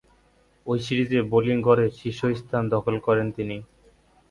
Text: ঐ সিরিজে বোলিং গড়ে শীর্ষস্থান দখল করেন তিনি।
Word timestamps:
ঐ 0.67 0.73
সিরিজে 0.79 1.19
বোলিং 1.31 1.57
গড়ে 1.61 1.85
শীর্ষস্থান 1.97 2.63
দখল 2.69 2.95
করেন 2.99 3.27
তিনি। 3.31 3.57